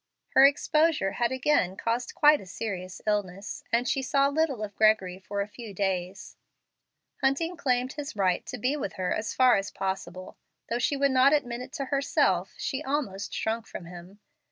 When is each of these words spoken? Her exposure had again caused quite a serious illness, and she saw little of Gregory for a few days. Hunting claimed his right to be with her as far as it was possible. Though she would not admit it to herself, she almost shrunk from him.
Her 0.29 0.47
exposure 0.47 1.11
had 1.11 1.31
again 1.31 1.77
caused 1.77 2.15
quite 2.15 2.41
a 2.41 2.47
serious 2.47 3.03
illness, 3.05 3.63
and 3.71 3.87
she 3.87 4.01
saw 4.01 4.29
little 4.29 4.63
of 4.63 4.75
Gregory 4.75 5.19
for 5.19 5.41
a 5.41 5.47
few 5.47 5.75
days. 5.75 6.37
Hunting 7.21 7.55
claimed 7.55 7.93
his 7.93 8.15
right 8.15 8.43
to 8.47 8.57
be 8.57 8.75
with 8.75 8.93
her 8.93 9.13
as 9.13 9.35
far 9.35 9.57
as 9.57 9.67
it 9.67 9.75
was 9.75 9.77
possible. 9.77 10.37
Though 10.69 10.79
she 10.79 10.97
would 10.97 11.11
not 11.11 11.33
admit 11.33 11.61
it 11.61 11.71
to 11.73 11.85
herself, 11.93 12.55
she 12.57 12.83
almost 12.83 13.31
shrunk 13.31 13.67
from 13.67 13.85
him. 13.85 14.19